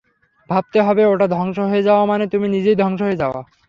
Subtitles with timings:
[0.49, 3.41] ভাবতে হবে, ওটা ধ্বংস হয়ে যাওয়া মানে তুমি নিজেই ধ্বংস হয়ে যাওয়া।